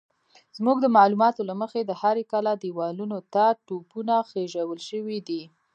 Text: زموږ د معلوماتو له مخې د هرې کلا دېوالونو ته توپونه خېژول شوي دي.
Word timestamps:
زموږ 0.57 0.77
د 0.81 0.87
معلوماتو 0.97 1.41
له 1.49 1.55
مخې 1.61 1.79
د 1.85 1.91
هرې 2.01 2.23
کلا 2.31 2.53
دېوالونو 2.63 3.17
ته 3.33 3.45
توپونه 3.67 4.15
خېژول 4.29 4.79
شوي 4.89 5.19
دي. 5.27 5.41